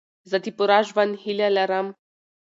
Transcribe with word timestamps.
زه 0.29 0.37
د 0.43 0.45
پوره 0.57 0.79
ژوند 0.87 1.13
هیله 1.23 1.47
لرم. 1.57 1.87